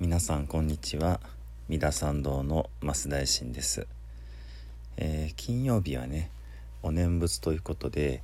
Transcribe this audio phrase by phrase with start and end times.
[0.00, 1.20] 皆さんこんにちは。
[1.68, 3.86] 三田参道の増大臣です、
[4.96, 6.30] えー、金曜日はね
[6.82, 8.22] お念仏ということで、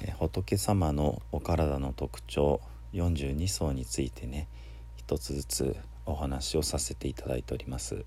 [0.00, 2.62] えー、仏様のお体の特徴
[2.94, 4.48] 42層についてね
[4.96, 5.76] 一つずつ
[6.06, 8.06] お話をさせていただいております。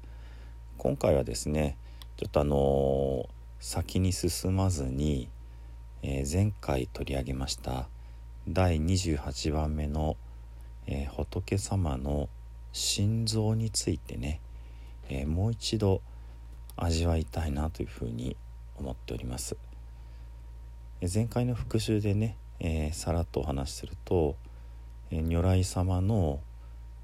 [0.79, 1.77] 今回はですね
[2.15, 3.27] ちょっとあのー、
[3.59, 5.29] 先に進まずに、
[6.01, 7.89] え前回取り上げました
[8.49, 10.17] 第28番目の、
[10.87, 12.27] え仏様の
[12.77, 14.39] 心臓についてね、
[15.09, 16.03] えー、もう一度
[16.75, 18.37] 味わいたいなというふうに
[18.77, 19.57] 思っております。
[21.01, 24.35] 前回の復習でね、えー、さらっとお話しすると、
[25.09, 26.39] えー、如来様の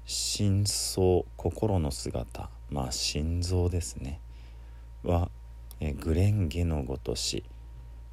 [0.06, 4.20] 心相心の姿まあ心臓ですね
[5.02, 5.28] は、
[5.80, 7.42] えー、グレンゲのごとし、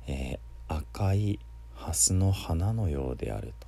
[0.07, 1.39] えー、赤い
[1.75, 3.67] 蓮の花のようであると。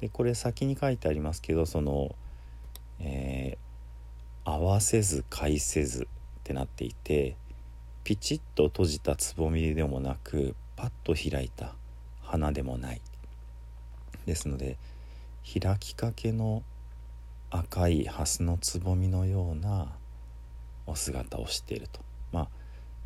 [0.00, 2.16] でこれ先に書いてありますけどその
[3.00, 6.06] 「えー、合わせず返せずっ
[6.44, 7.36] てなっていて
[8.04, 11.74] ピチッと閉じたつぼみでもなくパッと開いた
[12.22, 13.00] 花でもない。
[14.26, 14.78] ですので
[15.60, 16.62] 開きかけの
[17.50, 19.88] 赤い蓮のつぼみのような
[20.86, 22.00] お姿をしていると。
[22.32, 22.48] まあ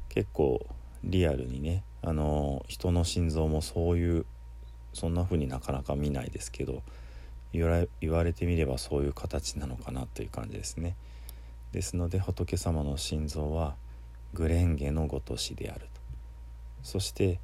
[0.08, 0.66] 結構
[1.04, 4.26] リアルにねあの人の心臓もそういう
[4.92, 6.82] そんな風になかなか見ないですけど
[7.52, 7.66] 言
[8.10, 10.96] われてみればそういう形なのかなという感じですね。
[11.72, 13.74] ですので仏様の心臓は
[14.34, 15.86] グレンゲのごとしであると。
[16.82, 17.38] そして、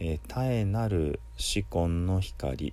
[0.00, 2.72] えー、絶えなる紫根の光、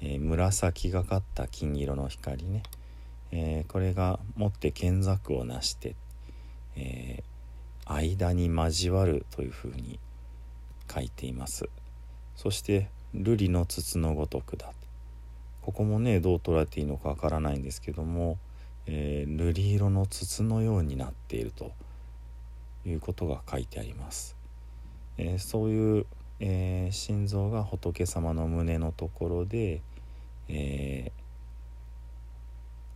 [0.00, 2.62] えー、紫がかった金色の光ね、
[3.30, 5.94] えー、これが持って剣作をなして、
[6.76, 7.22] え
[7.86, 9.98] 間に交わるというふうに
[10.92, 11.68] 書いています。
[12.36, 14.74] そして瑠璃の筒のごとくだと。
[15.64, 18.36] ここもねどう捉えていいのかわからないんですけども、
[18.84, 21.72] えー、瑠璃色の筒のようになっていると
[22.84, 24.36] いうことが書いてあります。
[25.16, 26.06] えー、そういう、
[26.40, 29.80] えー、心臓が仏様の胸のところで、
[30.48, 31.12] え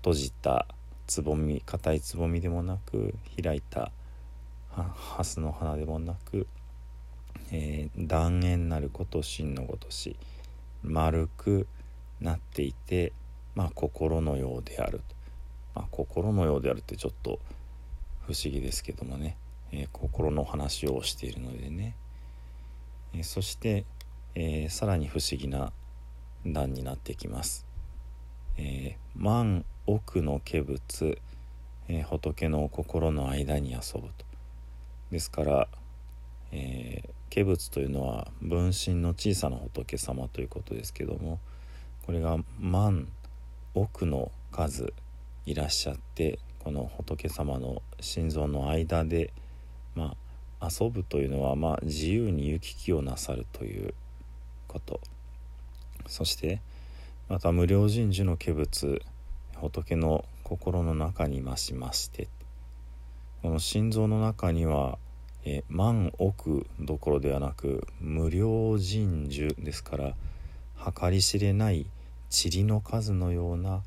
[0.02, 0.66] 閉じた
[1.06, 3.90] つぼみ硬いつぼみでもなく開いた
[4.70, 6.46] 蓮の花でもなく、
[7.50, 10.16] え断円なること真のごとし
[10.82, 11.66] 丸く
[12.20, 13.12] なっていて、
[13.54, 15.02] まあ、心のようであると、
[15.74, 17.38] まあ、心のようであるってちょっと
[18.26, 19.36] 不思議ですけどもね、
[19.72, 21.94] えー、心の話をしているのでね、
[23.14, 23.84] えー、そして、
[24.34, 25.72] えー、さらに不思議な
[26.46, 27.66] 段になってきます。
[28.58, 31.20] え万奥の化仏、
[31.88, 34.26] え仏の心の間に遊ぶと。
[35.10, 35.68] ですから、
[36.52, 41.38] え化仏というのは分身の小さな仏様ということですけども、
[42.08, 43.06] これが万
[43.74, 44.94] 億の数
[45.44, 49.30] いらっしゃってこの仏様の心臓の間で、
[49.94, 50.16] ま
[50.58, 53.92] あ、遊ぶというのは、まあ、自由に行き来をなさるという
[54.68, 55.02] こと。
[56.06, 56.62] そして
[57.28, 59.02] また無料人事の化仏
[59.60, 62.28] 仏の心の中に増しまして
[63.42, 64.96] この心臓の中には
[65.44, 70.14] え万億どころではなく無料人樹ですから
[70.98, 71.84] 計り知れない
[72.30, 73.82] 塵の数のような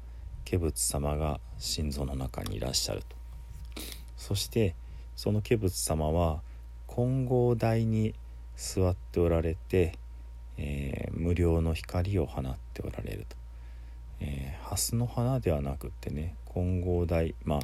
[0.50, 3.16] 化仏様が心臓の中にいらっしゃると。
[4.18, 4.76] そして
[5.16, 6.42] その化仏様は
[6.88, 8.16] 金剛台に
[8.56, 9.98] 座っておられて、
[10.58, 13.36] えー、無料の光を放っておられると、
[14.20, 17.60] えー、蓮の花ではなくってね金剛台まあ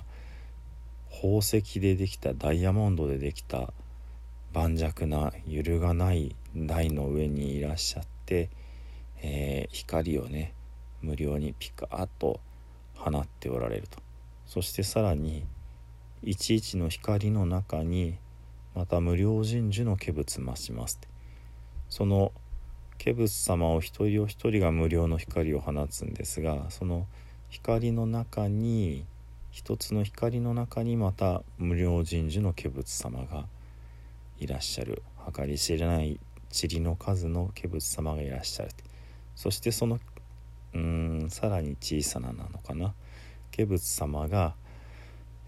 [1.11, 3.73] 宝石でできたダイヤモンドでできた
[4.53, 8.49] 盤石な揺るがない台の上にいらっしゃって、
[9.21, 10.53] えー、光をね
[11.01, 12.39] 無料にピカッと
[12.95, 13.99] 放っておられると。
[14.45, 15.45] そしてさらに
[16.23, 18.17] 11の光の中に
[18.75, 20.99] また無料神樹の化仏増します
[21.89, 22.31] その
[23.03, 27.07] 化仏様を一人お一人が無料の光を放つんですがその
[27.49, 29.05] 光の中に
[29.51, 33.47] 一つの光の中にまた無料神樹の化仏様が
[34.39, 35.01] いらっしゃる。
[35.33, 36.19] 計り知れない
[36.51, 38.69] 塵の数の化仏様がいらっしゃる
[39.35, 39.99] そしてその
[40.77, 42.93] うんさらに小さななのかな。
[43.55, 44.53] 化仏様が、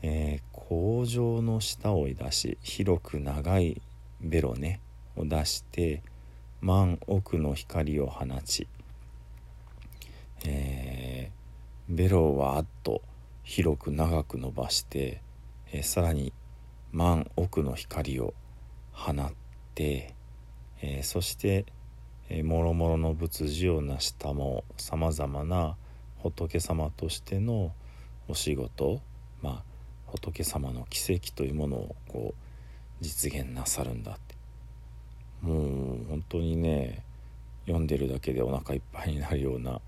[0.02, 3.80] えー、工場の下を出し広く長い
[4.22, 4.80] ベロね
[5.16, 6.02] を出して
[6.62, 8.68] 万億の光を放ち、
[10.46, 13.04] えー、ベロをわっと
[13.44, 15.22] 広く長く伸ばして、
[15.72, 16.34] えー、さらに
[16.92, 18.34] 万億の光を
[18.92, 19.32] 放っ
[19.76, 20.16] て、
[20.82, 21.66] えー、そして
[22.44, 25.76] もろもろの仏事を成したもさまざまな
[26.18, 27.74] 仏様としての
[28.28, 29.02] お仕事
[29.42, 29.64] まあ
[30.06, 34.36] 仏様の奇跡というものをこう実現なさるんだって
[35.42, 37.04] もう本当にね
[37.66, 39.82] 読んでるだけでお腹いっぱいになるような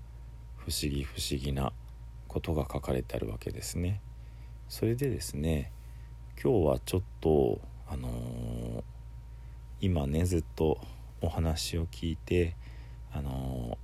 [0.56, 1.72] 不思議不思議な
[2.26, 4.00] ことが書かれてあるわけですね。
[4.68, 5.70] それでですね
[6.42, 8.82] 今日はちょっとあのー、
[9.80, 10.80] 今ねずっと
[11.22, 12.56] お話を聞いて
[13.12, 13.78] あの、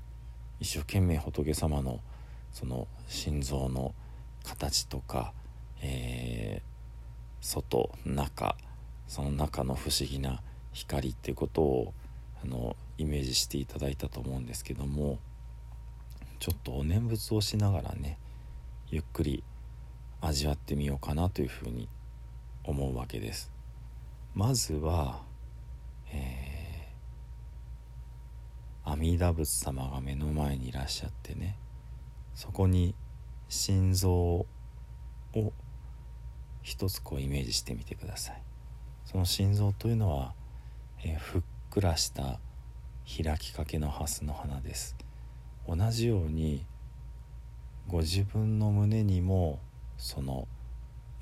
[0.60, 2.00] 一生懸命仏様の
[2.52, 3.94] その心臓の
[4.44, 5.32] 形とか、
[5.82, 8.56] えー、外中
[9.06, 10.42] その中の不思議な
[10.72, 11.94] 光っていうことを
[12.42, 15.18] あのイメージしていただいたと思うんですけども
[16.38, 18.18] ちょっとお念仏をしながらね
[18.90, 19.44] ゆっくり
[20.20, 21.88] 味わってみようかなというふうに
[22.64, 23.50] 思うわけです。
[24.34, 25.22] まずは、
[26.12, 26.47] えー、
[28.90, 31.58] 阿弥陀仏様が目の前にいらっしゃってね
[32.34, 32.94] そこに
[33.50, 34.46] 心臓を
[36.62, 38.42] 一つこうイメージしてみてください。
[39.04, 40.34] その心臓というのは、
[41.02, 42.40] えー、ふっくらした
[43.06, 44.96] 開きかけの蓮の花です。
[45.66, 46.64] 同じように
[47.88, 49.60] ご自分の胸にも
[49.98, 50.48] その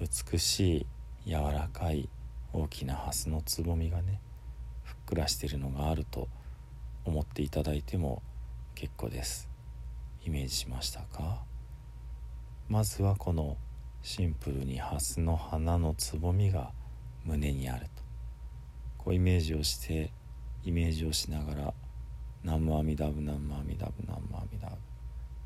[0.01, 0.87] 美し
[1.25, 2.09] い柔らかい
[2.53, 4.21] 大きな蓮のつぼみがね
[4.85, 6.29] ふっくらしているのがあると
[7.07, 8.23] 思っていただいても
[8.75, 9.49] 結構です。
[10.25, 11.43] イメージしましたか？
[12.69, 13.57] まずはこの
[14.03, 16.73] シンプルに蓮の花のつぼみが
[17.25, 18.03] 胸にあると。
[18.99, 20.11] こうイメージをして
[20.65, 21.75] イメージをしながら
[22.43, 24.77] 「南無阿弥陀仏南無阿弥陀仏南無阿弥陀仏」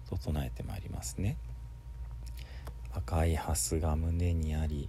[0.08, 1.36] と唱えてまいりますね。
[2.92, 4.88] 赤い蓮が胸にあり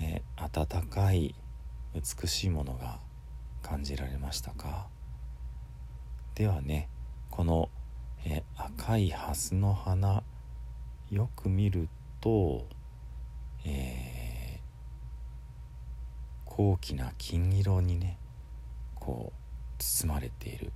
[0.00, 1.34] え、温かい
[1.94, 3.00] 美しいものが
[3.62, 4.86] 感じられましたか？
[6.34, 6.88] ではね
[7.30, 7.68] この、
[8.24, 10.22] え、赤い蓮の花
[11.10, 11.88] よく見る
[12.20, 12.66] と、
[13.64, 14.60] えー、
[16.44, 18.18] 高貴な金色にね
[18.94, 20.72] こう包まれている。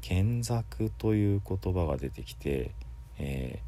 [0.00, 2.74] 剣作という言葉が出てきて、
[3.18, 3.60] え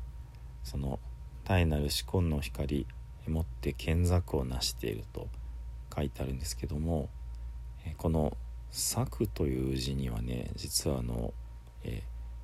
[0.64, 0.98] ー、その
[1.44, 2.88] 大なる四根の光
[3.30, 5.28] 持って剣作を成していると
[5.94, 7.08] 書いてあるんですけども
[7.98, 8.36] この
[8.70, 11.32] 「作」という字にはね実はあの、
[11.84, 12.02] え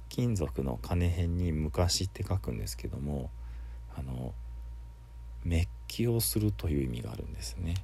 [0.08, 3.30] 金属の金辺に「昔」って書くんですけども
[3.96, 4.34] あの
[5.44, 7.74] メッキをするという意味があるんですね。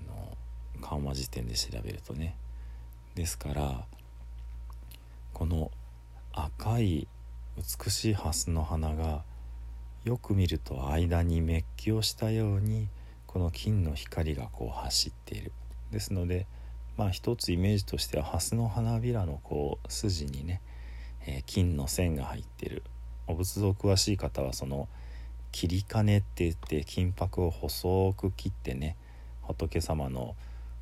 [0.00, 0.36] あの
[0.80, 2.36] 緩和辞典で調べるとね。
[3.14, 3.86] ですから
[5.34, 5.72] この
[6.32, 7.08] 赤い
[7.56, 9.24] 美しい蓮の花が
[10.04, 12.88] よく見ると間にメッキをしたように
[13.26, 15.52] この金の光がこう走っている。
[15.90, 16.46] ですので
[16.96, 20.60] まあ一つイメージとしては蓮の花びらのこう筋にね、
[21.26, 22.82] えー、金の線が入ってる。
[23.26, 24.88] お仏像詳しい方はその
[25.52, 28.96] 切り金って言って金箔を細く切ってね
[29.42, 30.34] 仏様の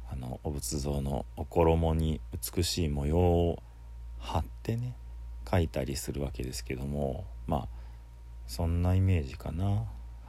[0.08, 2.20] あのお仏像のお衣に
[2.56, 3.62] 美しい模様を
[4.18, 4.94] 貼ってね
[5.44, 7.68] 描いたりするわけですけどもまあ
[8.46, 9.84] そんなイメージかな。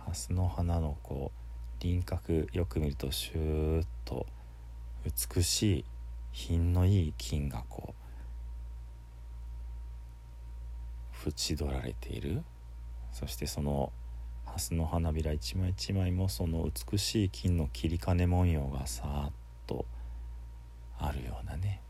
[0.05, 1.31] 蓮の花のこ
[1.79, 4.25] う輪郭よく見るとシューッと
[5.35, 5.85] 美しい
[6.31, 7.93] 品のいい金がこ
[11.25, 12.43] う縁取られている。
[13.11, 13.91] そしてその
[14.45, 19.31] 蓮の花びら一枚一枚もその美しい金の切り金文様がさーっ
[19.65, 19.85] と
[20.99, 21.81] あるようなね。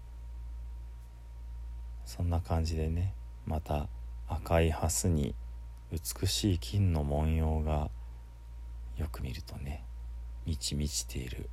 [2.05, 3.13] そんな感じでね
[3.45, 3.87] また
[4.27, 5.35] 赤い蓮に
[5.91, 7.89] 美しい金の文様が
[8.97, 9.85] よく見るとね
[10.45, 11.49] 満ち満ちている。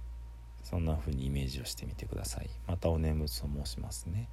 [0.63, 2.49] そんな風にイメージをしてみてください。
[2.67, 4.29] またお念仏を申しますね。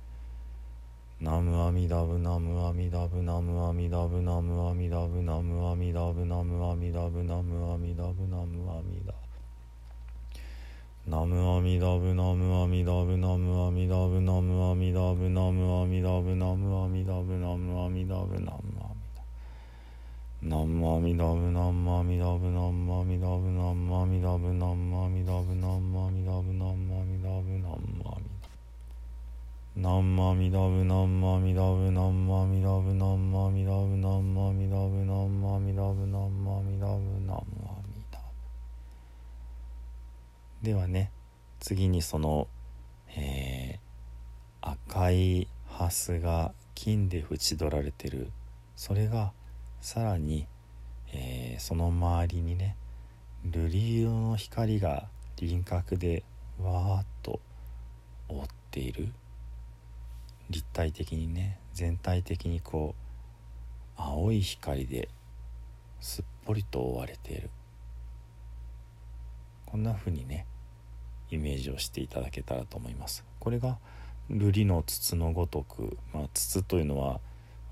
[1.19, 9.35] ナムアミダブナムアミダブナムアミダブナムアミダブナムアミダブナムアミダブナムアミダブナムアミダブ
[11.05, 18.70] ナムアミダブナムアミダブナムアミダブナムアミダブナムアミダブナムアミダブナムアミダブナム
[20.43, 26.97] 南無阿弥陀仏南無阿弥陀仏南無阿弥陀仏南無阿弥陀仏南無阿弥陀仏南無阿弥陀仏南無
[30.17, 36.79] 阿弥陀仏南無阿弥陀仏南無阿弥陀仏南無阿弥陀仏南無阿弥陀仏南無阿弥
[38.09, 38.19] 陀
[40.59, 41.11] 仏ではね
[41.59, 42.47] 次にその
[43.15, 43.79] え、
[44.61, 48.31] 赤いハスが金で縁取られてる。
[48.75, 49.33] それが
[49.81, 50.47] 「さらに、
[51.11, 52.77] えー、その周りにね
[53.45, 55.07] 瑠璃色の光が
[55.37, 56.23] 輪郭で
[56.61, 57.39] わーっと
[58.29, 59.09] 覆っている。
[60.49, 62.93] 立体的にね全体的にこ
[63.97, 65.09] う青い光で
[65.99, 67.49] すっぽりと覆われている。
[69.65, 70.45] こんな風にね
[71.31, 73.25] イメージをしていただけたらと思います。
[73.39, 73.79] これが
[74.29, 77.19] 瑠璃の筒のごとく、まあ、筒というのは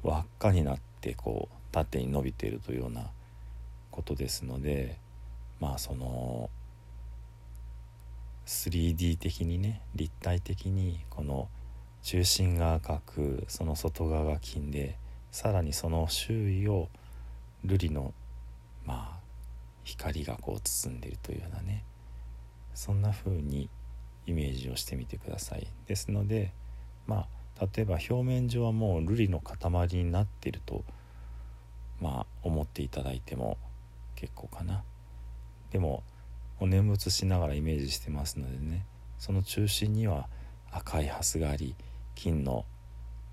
[0.01, 3.07] 輪っかになってこう縦に伸びているというような
[3.91, 4.97] ことですので
[5.59, 6.49] まあその
[8.45, 11.47] 3D 的にね立体的にこの
[12.01, 14.97] 中心が赤くその外側が金で
[15.31, 16.89] さらにその周囲を
[17.65, 18.13] 瑠璃の
[18.85, 19.19] まあ
[19.83, 21.83] 光がこう包んでいるというようなね
[22.73, 23.69] そんな風に
[24.25, 25.67] イメージをしてみてください。
[25.87, 26.53] ですので
[27.05, 27.27] ま
[27.59, 30.83] あ例えば表面上はもう瑠璃の塊になっていると
[32.01, 33.57] まあ思っていただいても
[34.15, 34.83] 結構かな。
[35.71, 36.03] でも
[36.59, 38.85] お念仏しながらイメージしてますのでね。
[39.17, 40.29] その中心には
[40.71, 41.75] 赤いハスがあり
[42.15, 42.65] 金の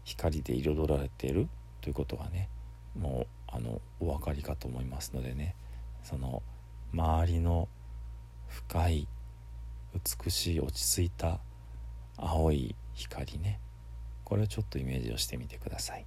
[0.05, 1.49] 光で彩られている
[1.81, 2.49] ということがね
[2.99, 5.55] もうあのお分かりかと思いますのでね。
[6.03, 6.43] その
[6.93, 7.69] 周りの
[8.49, 9.09] 深い
[10.25, 11.41] 美しい落ち着いた
[12.17, 13.61] 青い光ね。
[14.25, 16.07] これをちょっとイメージをしてみてください。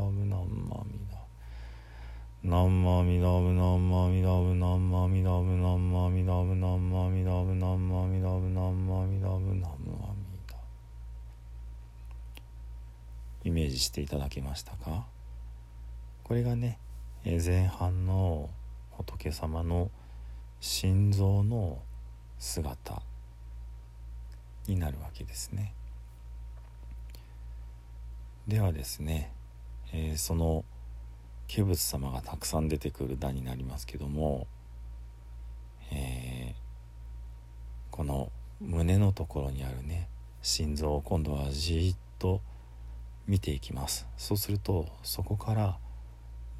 [2.43, 10.21] 南無阿弥陀仏南無阿弥陀仏南無阿弥陀仏南無阿弥陀仏南無阿弥陀仏南無阿弥陀仏南無阿弥陀仏南無阿弥
[13.43, 15.05] イメージしていただけましたか
[16.23, 16.79] これがね
[17.23, 18.49] 前半の
[18.91, 19.89] 仏様の
[20.59, 21.79] 心臓の
[22.39, 23.01] 姿
[24.67, 25.73] になるわけですね
[28.47, 29.31] ではですね、
[29.93, 30.65] えー、その
[31.53, 34.47] 化物様がたくさん出てくる段になりますけども、
[35.91, 38.31] えー、この
[38.61, 40.07] 胸のところにあるね
[40.41, 42.39] 心臓を今度はじっと
[43.27, 44.07] 見ていきます。
[44.17, 45.77] そうするとそこから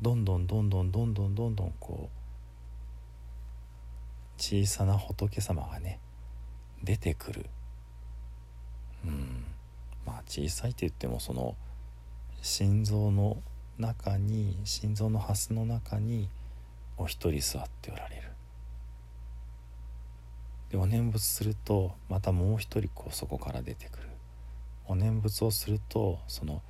[0.01, 2.09] どんどんどんどんどんどんどんどんこ
[4.37, 5.99] う小さな仏様がね
[6.83, 7.45] 出てくる。
[9.05, 9.45] うん。
[10.05, 11.55] まあ小さいって言ってもその
[12.41, 13.41] 心臓の
[13.77, 16.29] 中に心臓の蓮の中に
[16.97, 18.23] お一人座っておられる。
[20.69, 24.09] でお念仏するとまたもう一人こうそこから出てくる。
[24.87, 26.61] お念仏をするとその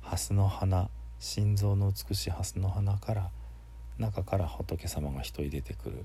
[0.00, 0.88] 蓮の花
[1.18, 3.30] 心臓の美しい蓮の花から
[3.98, 6.04] 中から仏様が一人出てくる。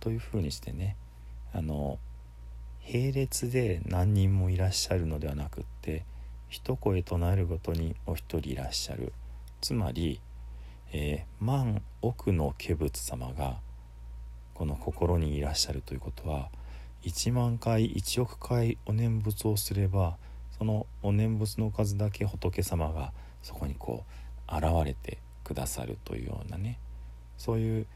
[0.00, 0.96] というふうにしてね
[1.52, 1.98] あの
[2.84, 6.04] 並列で何人もいらっしゃるのではなくって
[6.48, 9.12] 一声となるごとにお一人いらっしゃる。
[9.62, 10.20] つまり、
[10.92, 13.60] えー、万億の化仏様が
[14.54, 16.50] この心にいらっしゃるということは
[17.04, 20.16] 1万回1億回お念仏をすれば
[20.58, 24.04] そのお念仏の数だけ仏様がそこにこ
[24.50, 26.80] う現れてくださるというようなね
[27.38, 27.86] そういう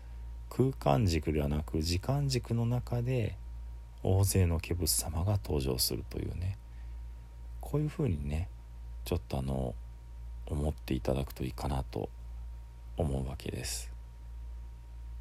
[0.49, 3.37] 空間軸ではなく時間軸の中で
[4.04, 6.58] 大勢の化仏様が登場するというね
[7.61, 8.49] こういうふうにね
[9.04, 9.75] ちょっとあの
[10.46, 12.08] 思っていただくといいかなと
[12.96, 13.92] 思うわけです。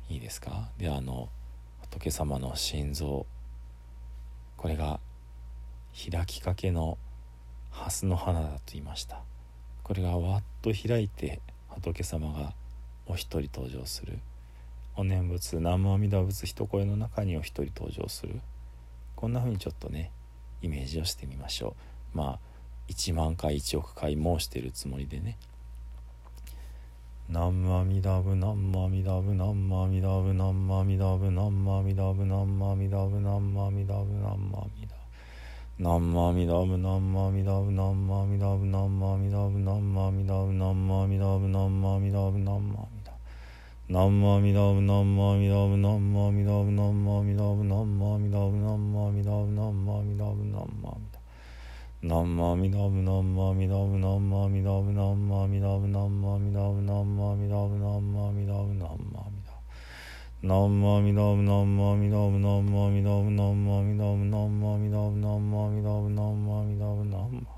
[0.10, 0.70] いいですか？
[0.78, 1.30] であの
[1.82, 3.26] 仏様の心臓。
[4.58, 5.00] これが
[5.94, 6.98] 開きかけの
[7.72, 9.22] 蓮の花だと言いました。
[9.84, 12.54] これがわっと開いて仏様が
[13.06, 14.20] お一人登場する。
[14.96, 18.40] お念仏南無阿弥陀仏一声の中にお一人登場する。
[19.16, 20.12] こんな風にちょっとね
[20.62, 21.76] イメージをしてみましょ
[22.14, 22.18] う。
[22.18, 22.40] まあ
[22.90, 25.38] 1万回1億回もしてるつもりでね
[27.30, 35.06] 「南無阿ミ陀ブ南無阿弥陀仏南無マミダブ南無阿弥陀仏南無阿弥陀仏南無阿ミ陀ブ南無阿弥陀仏南無マミダブ」
[35.78, 51.15] 南無阿弥陀仏南無阿弥陀仏南無阿ミ陀ブ南無阿弥陀仏南無マ弥陀仏南無マ弥陀仏南無マ弥陀仏南無マミ陀ブ南無マ弥陀仏南無マ弥陀仏南無マ弥陀仏南無マ弥陀仏南無マミ陀ブ南無マ弥陀仏南無マ弥陀仏南無マ弥陀仏
[52.06, 61.66] ナなマミダブナンマミダブナンマミダまみンぶなダブナンマミダブナなマミダブナンマミダブナンマミダまみンぶな
[61.98, 67.56] ダブナンマミダブナなマミダブナンマミダブナンマミダまみンぶなダブナンマミダブナなマ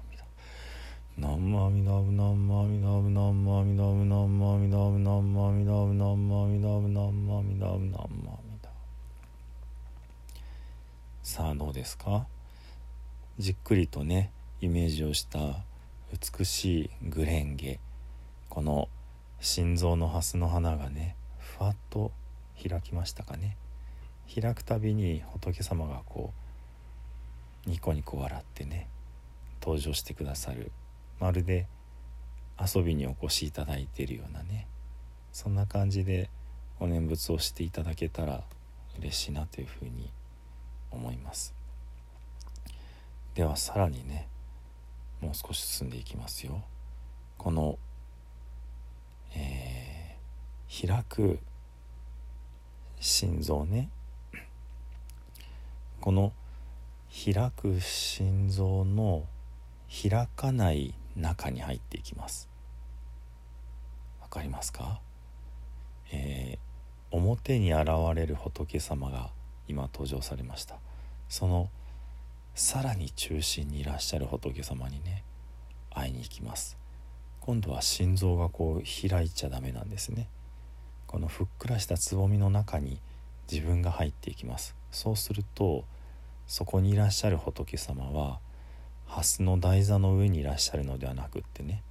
[1.17, 8.69] ナンマミダブナンマミダブナンまみダぶなンマミダブナンマミなブナンマミダブナンマミダブナンまみダぶ
[11.21, 12.27] さあどうですか
[13.37, 15.63] じっくりとねイメージをした
[16.11, 17.79] 美しいグレンゲ。
[18.49, 18.89] この
[19.39, 22.11] 心臓のハスの花がねふわっと
[22.67, 23.55] 開きましたかね。
[24.33, 26.33] 開くたびに仏様がこ
[27.67, 28.87] うニコニコ笑ってね
[29.61, 30.71] 登場してくださる。
[31.19, 31.67] まるで
[32.59, 34.65] 遊びにお越しいただいているようなね。
[35.33, 36.31] そんな感じで
[36.79, 38.43] お念仏をしていただけたら
[38.97, 40.09] 嬉しいなというふうに
[40.89, 41.53] 思います。
[43.35, 44.27] ではさらにね
[45.21, 46.63] もう少し進んでいきますよ。
[47.37, 47.79] この、
[49.35, 51.39] えー、開く
[52.99, 53.89] 心臓ね。
[56.01, 56.33] この
[57.11, 59.25] 開く心臓の
[59.89, 62.47] 開かない中に入っていきます。
[64.21, 64.99] わかりますか、
[66.11, 69.31] えー、表に現れる仏様が
[69.67, 70.77] 今登場されました。
[71.27, 71.69] その
[72.57, 75.23] 「さらに中心にいらっしゃる仏様にね
[75.93, 76.75] 会いに行きます。
[77.39, 80.27] 今度は心臓がこう開いちゃダメなんですね。
[81.05, 82.99] このふっくらしたつぼみの中に
[83.49, 84.75] 自分が入っていきます。
[84.91, 85.85] そうすると
[86.47, 88.39] そこにいらっしゃる仏様は
[89.05, 91.83] 蓮の台座の上にいらっしゃるのではなくってね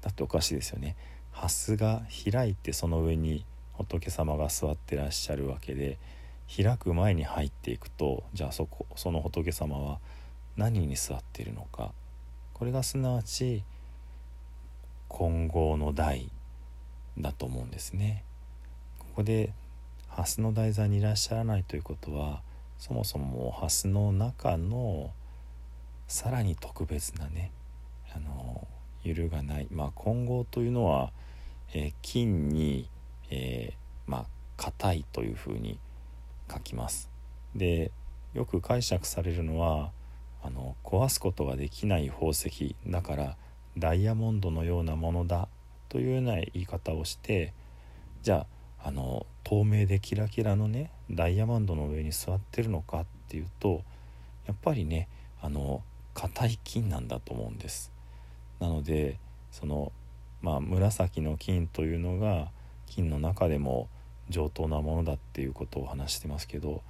[0.00, 0.96] だっておかしいですよね。
[1.30, 2.02] 蓮が
[2.32, 5.98] 開いてその上に仏様が座ってらっしゃるわけで
[6.54, 9.98] 開く前に入っていくとじゃあそこその仏様は
[10.56, 11.92] 何に座っているのか
[12.54, 13.62] これがすなわち
[15.08, 16.28] 金剛の台
[17.18, 18.24] だと思うんですね。
[18.98, 19.52] ここで
[20.08, 22.42] 蓮の台座にいらっしゃらないということは
[22.78, 25.10] そもそも蓮の中の
[26.08, 27.52] さらに特別なね
[28.14, 28.66] あの
[29.04, 31.12] 揺るがないまあ混合というのは、
[31.72, 32.88] えー、金に、
[33.30, 35.78] えー、まあ硬いというふうに
[36.50, 37.08] 書きます。
[37.54, 37.90] で
[38.34, 39.92] よく解釈されるのは
[40.42, 43.36] あの壊すことができない宝石だから
[43.76, 45.48] ダイヤモンドのようなものだ
[45.88, 47.52] というような言い方をして
[48.22, 48.46] じゃ
[48.82, 53.82] ああの透明でキラキラのねダイヤモンドの上に座ってるのかっていうと
[54.46, 55.08] やっぱりね
[55.42, 55.82] あの
[56.14, 57.92] 硬い金なんだと思うんです。
[58.58, 59.18] なので
[59.50, 59.92] その
[60.40, 62.50] まあ紫の金というのが
[62.86, 63.88] 金の中でも
[64.30, 66.82] 上等なものだっていうことを話してますけど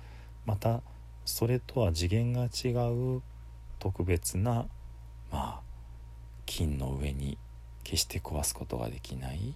[0.46, 0.82] また
[1.24, 2.68] それとは次元が違
[3.16, 3.22] う
[3.78, 4.66] 特別な
[5.32, 5.60] まあ
[6.46, 7.38] 金の上に
[7.82, 9.54] 決して壊すことができない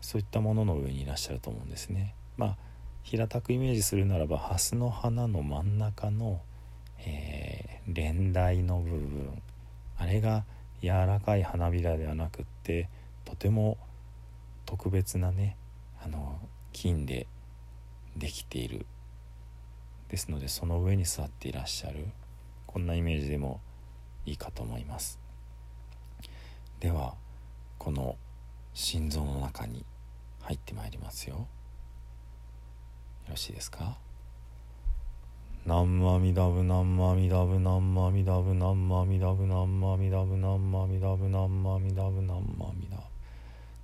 [0.00, 2.14] そういったものの上にいらっしゃると思うんですね。
[2.36, 2.56] まあ
[3.02, 6.40] 平たくイメージするならばハスの花の真ん中の、
[6.98, 9.42] えー、連台の部分
[9.96, 10.44] あれが
[10.82, 12.88] 柔らかい花びらではなくって
[13.24, 13.78] とても
[14.64, 15.56] 特別なね
[16.06, 16.38] あの
[16.72, 17.26] 金で
[18.16, 18.86] できている。
[20.08, 22.06] ですのでその上に座っていらっしゃる。
[22.64, 23.60] こんなイメージでも
[24.24, 25.18] いいかと思います。
[26.78, 27.14] では
[27.78, 28.16] この
[28.72, 29.84] 心臓の中に
[30.42, 31.34] 入ってまいりますよ。
[31.38, 31.46] よ
[33.30, 33.98] ろしいですか？
[35.64, 43.15] 南無阿弥陀仏南無阿弥陀仏南無阿弥陀仏南無阿弥陀仏南無阿弥陀仏南無阿弥陀仏南無阿弥陀仏南無阿弥陀仏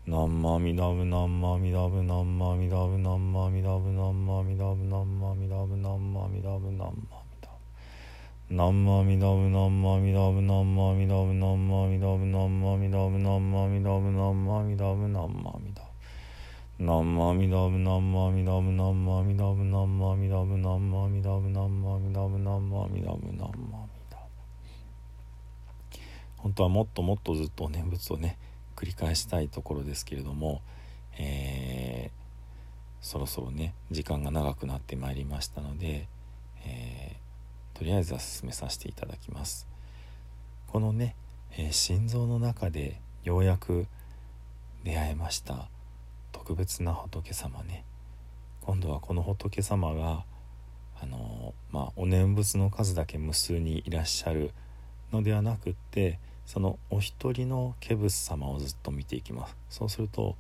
[0.05, 7.23] ナンマミダブナンマミダブナンマミダブナンマミダブナンマミダブナンマミダブナンマミダブナンマ
[8.51, 16.19] ナンマミダブナンマミダブナンマミダブナンマミダブナンマミダブナンマミダブナンマミダブナンマミダブ
[16.79, 24.33] ナンマミダブナンマミダブナンマミダブナンマミダブナンマミダブナンマミダブナンマミダブナンマミダブ
[26.39, 28.37] 本当はもっともっとずっと念仏をね
[28.83, 30.61] 繰り返したいところですけれども、
[31.17, 32.11] えー、
[33.01, 36.09] そろそろね時間が長くなってまいりましたので、
[36.67, 39.69] えー、とりあえずは進めさせていただきます。
[40.67, 41.15] このね、
[41.57, 43.87] えー、心臓の中でようやく
[44.83, 45.69] 出会えました
[46.33, 47.85] 特別な仏様ね。
[48.63, 50.25] 今度はこの仏様が
[51.01, 54.51] あのまあお念仏の数だけ無数にいらっしゃる
[55.13, 59.57] のではなくってそのお一人の化仏様をずっと見ていきます。
[59.71, 60.37] そうすると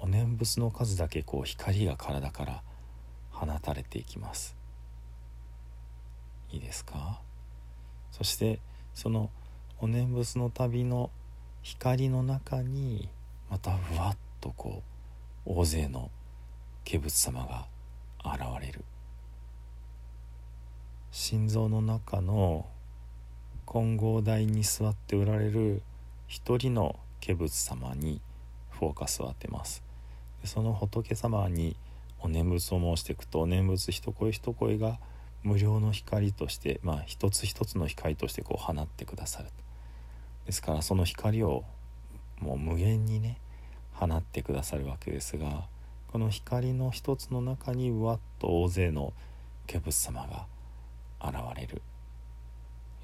[0.00, 2.62] お念仏の数だけこう光が体から
[3.30, 4.56] 放たれていきます。
[6.50, 7.20] いいですか？
[8.12, 8.60] そして
[8.94, 9.30] その
[9.80, 11.10] お念仏の旅の
[11.62, 13.08] 光の中に
[13.50, 14.82] またふわっとこ
[15.46, 16.10] う大勢の
[16.90, 17.66] 化仏様が
[18.24, 18.84] 現れる。
[21.10, 22.66] 心臓の中の
[23.66, 25.82] 金剛台に座っておられる
[26.26, 28.20] 一人の化仏様に
[28.70, 29.82] フォーカスを当てます。
[30.44, 31.76] その仏様に
[32.20, 34.98] お念仏を申していくとお念仏一声一声が
[35.42, 39.48] 無料の光としてまあ一つ一つの光としてこう放ってくださる
[40.46, 41.64] ですからその光を
[42.40, 43.38] もう無限にね
[43.92, 45.64] 放ってくださるわけですが
[46.08, 49.12] この光の一つの中にうわっと大勢の
[49.70, 50.46] 化仏様が
[51.26, 51.82] 現れる。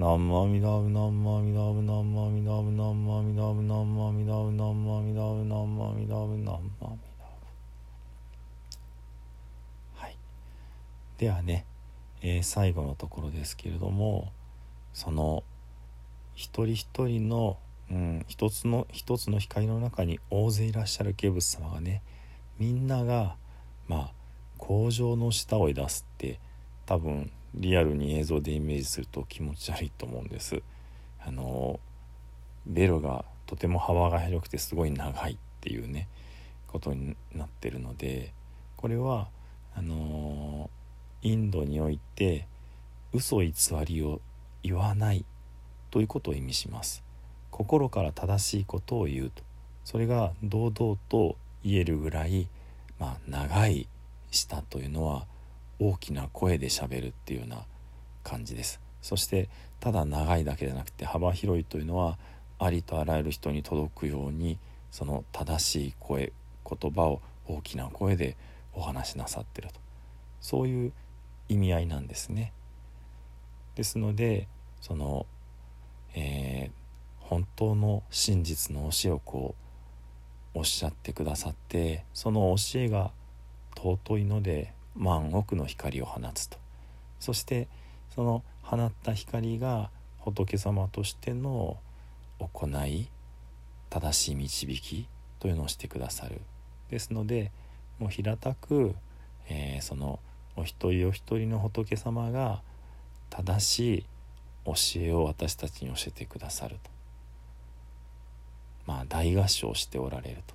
[0.00, 7.36] ナンマミダブナンマミダブナンマミダブナンマミダブナンマミダブナンマミダブナンマミダブナンマミダブ
[9.96, 10.16] はい。
[11.18, 11.66] ではね、
[12.22, 14.32] えー、最後のところですけれども
[14.94, 15.44] その
[16.34, 17.58] 一人一人の、
[17.90, 22.02] うん、一つの一つの光の中に大勢いらっしゃる化仏様がね
[22.58, 23.36] みんなが
[23.86, 24.12] まあ
[24.56, 26.40] 工場の下を出すって
[26.86, 30.62] 多分リアルに映像でイメージすると気持ち悪いと思うんです。
[31.24, 31.80] あの
[32.66, 36.08] ベロがとても幅が広くてすごい長いっていうね
[36.68, 38.32] ことになってるので
[38.76, 39.28] これは
[39.74, 40.70] あの
[41.22, 42.46] インドにおいて
[43.12, 43.52] 嘘偽
[43.84, 44.20] りを
[44.62, 45.24] 言わない
[45.90, 47.02] ということを意味します。
[47.50, 49.42] 心から正しいことを言うと。
[49.84, 52.48] それが堂々と言えるぐらい、
[52.98, 53.88] まあ、長い
[54.30, 55.26] 舌というのは
[55.80, 57.64] 大きな声でしゃべるっていうような
[58.22, 59.48] 感じですそして
[59.80, 62.18] ただ長いだけじゃなくて幅広いというのは
[62.58, 64.58] ありとあらゆる人に届くように
[64.90, 66.32] その正しい声
[66.68, 68.36] 言葉を大きな声で
[68.74, 69.74] お話しなさってると
[70.40, 70.92] そういう
[71.48, 72.52] 意味合いなんですね。
[73.74, 74.46] ですので
[74.80, 75.26] その、
[76.14, 76.70] えー、
[77.20, 79.54] 本当の真実の教えをこ
[80.54, 83.10] うおっしゃってくださってその教えが
[83.76, 86.58] 尊いので万億の光を放つと。
[87.18, 87.68] そして
[88.14, 91.78] その放った光が仏様としての
[92.38, 93.08] 行い
[93.88, 95.08] 正しい導き
[95.40, 96.40] というのをしてくださる。
[96.90, 97.50] ですので
[97.98, 98.94] もう平たく、
[99.48, 100.20] えー、その
[100.54, 102.60] お一人お一人の仏様が
[103.30, 104.04] 正しい
[104.66, 106.90] 教えを私たちに教えてくださると。
[108.86, 110.54] まあ大合唱しておられると。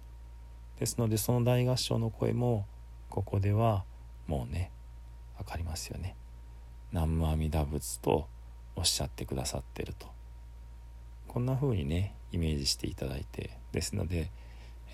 [0.80, 2.66] ですのでその大合唱の声も
[3.10, 3.84] ここでは
[4.28, 4.72] もうね
[5.38, 6.16] 分かりますよね。
[6.92, 8.28] 南無阿弥陀仏と
[8.76, 10.08] おっしゃってくださってると。
[11.28, 13.58] こんな風にねイメージしていただいて。
[13.76, 14.32] ですので、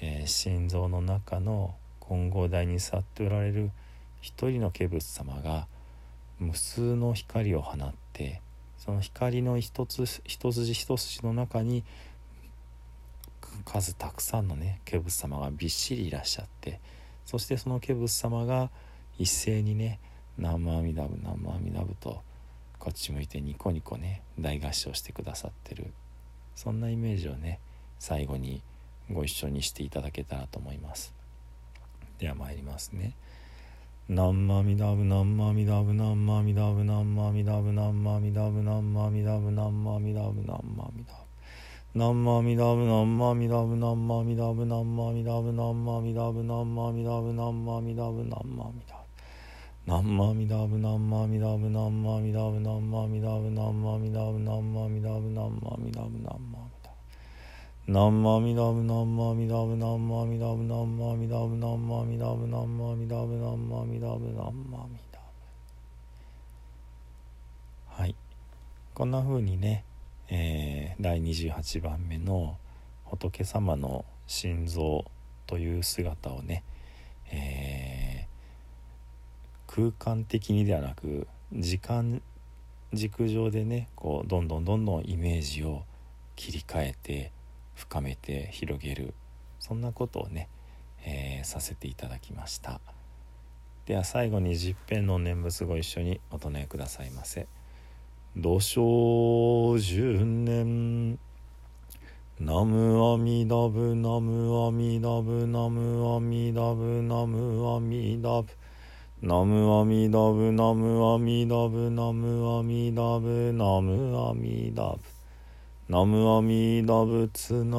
[0.01, 3.69] えー、心臓の中の金剛台に座っておられる
[4.21, 5.67] 一人の化仏様が
[6.39, 8.41] 無数の光を放って
[8.79, 11.83] その光の一つ一筋一筋の中に
[13.65, 16.79] 数たくさんのね化仏様がびっしりいらっしゃって
[17.25, 18.71] そしてその化仏様が
[19.21, 19.99] 一斉にね
[20.39, 22.23] 「南無阿弥陀仏南無阿弥陀仏」と
[22.79, 25.93] こっち向いてニコニコね大合唱してくださってる。
[26.55, 27.59] そんなイメージをね
[27.99, 28.63] 最後に
[29.11, 31.13] ご一緒にしていただけたらと思います。
[32.17, 33.15] では参りますね。
[34.09, 41.21] 南無阿弥陀仏南無阿弥陀仏南無阿弥陀仏南無阿弥陀仏南無阿弥陀仏南無阿弥陀仏南無阿弥陀仏
[41.93, 49.00] 南無阿弥陀仏南無阿弥陀仏南無阿弥陀仏南無阿弥陀仏南無阿弥陀仏南無阿弥陀仏南無阿弥陀仏南無阿弥陀仏南無阿弥陀仏
[49.91, 56.23] 南無阿弥陀仏南無阿弥陀仏南無阿弥陀仏南無阿弥陀仏南無阿弥陀仏南無阿弥陀仏南無阿弥陀仏
[57.87, 65.41] 南無阿弥陀仏南無阿弥陀仏南無阿弥陀仏南無阿弥陀仏南無阿弥陀仏南無阿弥陀仏南無阿弥陀仏南無阿弥陀仏
[67.89, 68.15] はい。
[68.93, 69.83] こんな風にね、
[70.29, 72.57] え、第28番目の
[73.03, 75.03] 仏様の心臓
[75.47, 76.63] という姿をね、
[77.29, 77.60] え
[79.73, 82.21] 空間的にではなく時間
[82.91, 85.83] 軸上でねこうどんどんどんどんイメージを
[86.35, 87.31] 切り替えて
[87.75, 89.13] 深めて広げる。
[89.59, 90.49] そんなことをね、
[91.05, 92.81] えー、させていただきました。
[93.85, 97.47] では最後に十遍の念仏ご一緒にお唱えくださいませ
[98.35, 101.17] 「土生十年
[102.39, 108.60] ナムアミダブナムアミダブナムアミダブナムアミダブ。
[109.23, 114.99] ナムアミダブナムアミダブナムアミダブナムアミダブ。
[115.87, 117.77] ナムアミダブツナ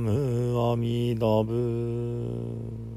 [0.00, 2.89] ムアミダブ。